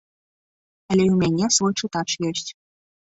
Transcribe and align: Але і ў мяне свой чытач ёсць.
Але 0.93 1.03
і 1.09 1.11
ў 1.13 1.17
мяне 1.25 1.45
свой 1.61 1.73
чытач 1.81 2.09
ёсць. 2.31 2.49